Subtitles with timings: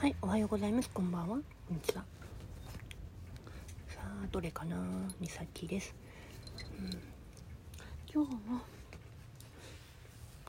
[0.00, 0.88] はい、おはようございます。
[0.90, 1.26] こんばんは。
[1.26, 1.40] こん
[1.74, 2.04] にちは。
[3.88, 4.76] さあ、どれかな？
[5.18, 5.92] みさきです。
[6.78, 6.90] うん、
[8.14, 8.38] 今日の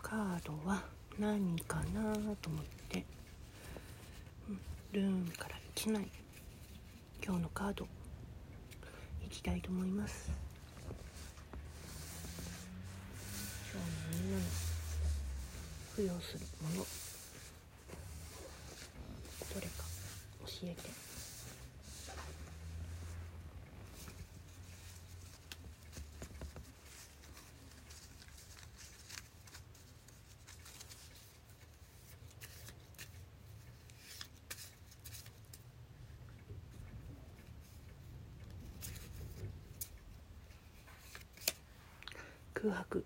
[0.04, 0.84] カードは
[1.18, 3.04] 何かなと思って、
[4.50, 4.59] うん、
[4.92, 6.08] ルーンから1枚、
[7.26, 7.88] 今日のカード、
[9.26, 10.30] いきたいと思います。
[13.73, 14.44] 今日のみんなの
[15.95, 16.86] 付与するもの、
[19.52, 19.84] どれか
[20.45, 21.09] 教えて。
[42.62, 43.06] 空白。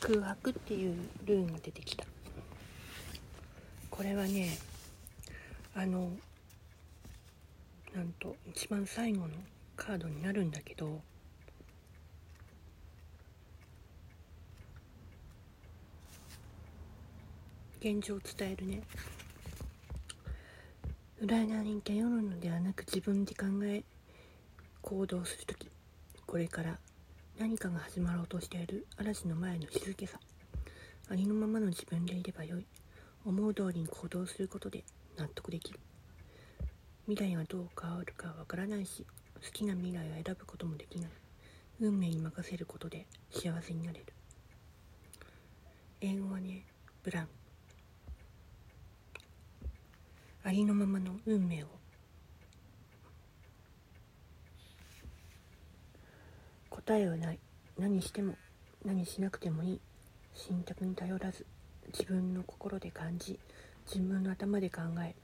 [0.00, 2.11] 空白っていうルーンが出てきた。
[4.02, 4.58] これはね
[5.76, 6.10] あの
[7.94, 9.28] なんと一番最後の
[9.76, 11.00] カードになるんだけど
[17.80, 18.82] 現状を伝えるね。
[21.24, 23.84] 占いに頼るのではなく自分で考え
[24.80, 25.70] 行動する時
[26.26, 26.76] これから
[27.38, 30.18] 何かが始まろうとしている嵐の前の静けさ
[31.08, 32.66] ありのままの自分でいればよい。
[33.24, 34.84] 思う通りに行動することで
[35.16, 35.78] 納得できる。
[37.06, 39.04] 未来がどう変わるかわからないし
[39.44, 41.10] 好きな未来を選ぶこともできない。
[41.80, 44.06] 運命に任せることで幸せになれる。
[46.00, 46.64] 英語はね
[47.02, 47.28] ブラン
[50.44, 51.66] ありのままの運命を。
[56.70, 57.38] 答えはない。
[57.78, 58.34] 何しても
[58.84, 59.80] 何しなくてもいい。
[60.34, 61.46] 信託に頼らず。
[61.88, 63.38] 自分の心で感じ
[63.86, 65.14] 自分の頭で考え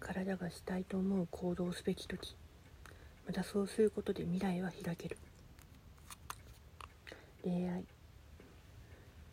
[0.00, 2.36] 体がしたいと思う行動をすべき時
[3.26, 5.16] またそうすることで未来は開ける。
[7.44, 7.84] 恋愛。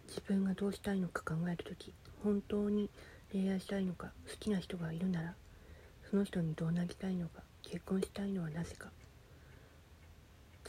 [0.08, 1.94] 自分がどうしたいのか考える時
[2.24, 2.90] 本当に
[3.31, 5.34] 恋愛したいのか好きな人がいるなら
[6.10, 8.90] その人にどうなりたいのか結婚したいのはなぜか。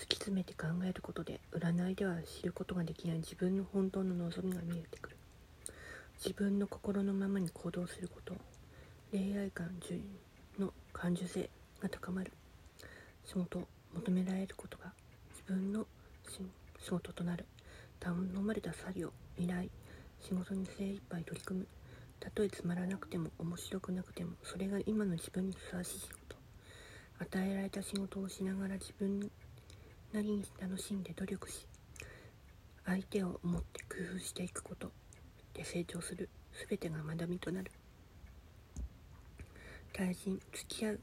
[0.00, 5.16] 突き詰めて考えることで占いでは知ることができない自分の本当の望みが見えてくる。
[6.16, 8.34] 自分の心のままに行動すること
[9.12, 9.68] 恋愛感
[10.58, 11.50] の感受性
[11.82, 12.32] が高まる。
[13.26, 14.90] 仕事求められることが
[15.32, 15.86] 自分の
[16.78, 17.44] 仕事となる。
[18.00, 19.68] 頼まれた作業依頼
[20.22, 21.66] 仕事に精一杯取り組む。
[22.20, 26.40] たとえつまらなくても面白くなくてもそれが今の自分にふさわしい仕事。
[27.18, 29.30] 与えられた仕事をしながら自分
[30.12, 31.66] なりに楽しんで努力し
[32.84, 34.90] 相手を思って工夫していくこと
[35.54, 36.28] で成長する
[36.68, 37.70] 全てが学びとなる。
[39.92, 41.00] 対人付き合う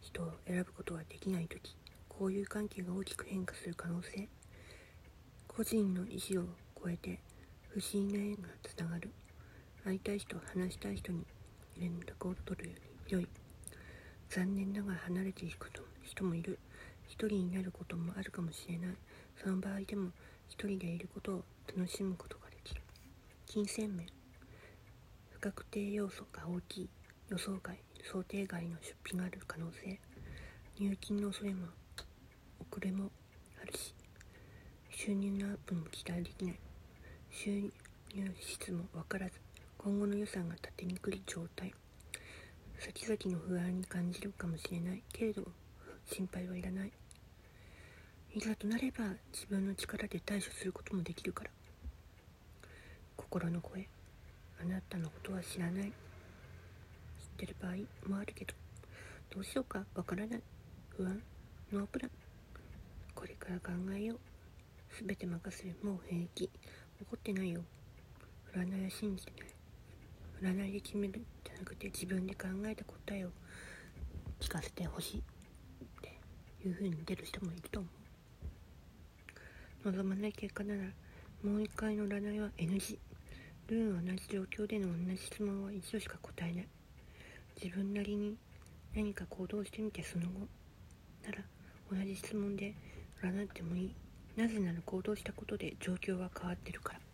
[0.00, 1.76] 人を選ぶことができない時
[2.10, 4.28] 交友関係が大きく変化する可能性
[5.48, 6.46] 個人の意思を
[6.82, 7.18] 超えて
[7.68, 9.10] 不思議な縁がつながる
[9.84, 11.24] 会いたい人話したい人に
[11.78, 12.74] 連絡を取るよ
[13.08, 13.28] り良い。
[14.28, 15.70] 残念ながら離れていく
[16.02, 16.58] 人もいる。
[17.10, 18.94] 一人になることもあるかもしれない。
[19.42, 20.12] その場合でも
[20.48, 22.82] 一人でいることを楽しむことができる。
[23.46, 24.06] 金銭面。
[25.30, 26.88] 不確定要素が大きい。
[27.28, 29.98] 予想外想定外の出費がある可能性。
[30.78, 31.66] 入金の恐れも
[32.60, 33.10] 遅れも
[33.60, 33.92] あるし。
[34.90, 36.58] 収入のアップも期待できない。
[37.32, 37.70] 収入
[38.40, 39.32] 質も分からず。
[39.78, 41.74] 今後の予算が立てにくい状態。
[42.78, 45.02] 先々の不安に感じるかもしれない。
[45.12, 45.42] けれど
[46.06, 46.92] 心配はいらない。
[48.32, 51.50] いざとなれば自分の力で対処することもできるから。
[53.16, 53.88] 心の声
[54.60, 55.86] あなたのことは知らない。
[55.86, 55.92] 知っ
[57.38, 57.72] てる場合
[58.08, 58.54] もあるけど
[59.34, 60.42] どうしようかわからない。
[60.96, 61.20] 不安
[61.72, 62.10] ノープラン。
[63.16, 64.18] これから考えよう。
[65.04, 65.76] 全て任せる。
[65.82, 66.48] もう平気。
[67.02, 67.62] 怒ってないよ。
[68.54, 69.32] 占いは信じて
[70.40, 70.54] ない。
[70.54, 71.18] 占いで決める。
[71.18, 73.30] んじゃなくて自分で考えた答えを
[74.38, 75.18] 聞かせてほしい。
[75.18, 75.22] っ
[76.00, 76.16] て
[76.64, 77.99] いう風に出る人もいると思う。
[79.84, 80.80] 望まない結果なら
[81.42, 82.98] もう一回の占いは NG
[83.68, 86.68] ルーンは同じ状況での同じ質問は一度しか答えない。
[87.62, 88.36] 自分なりに
[88.94, 90.40] 何か行動してみてその後
[91.24, 91.38] なら
[91.90, 92.74] 同じ質問で
[93.22, 93.94] 占ってもいい。
[94.36, 97.09] なぜなら行動したことで状況は変わってるから。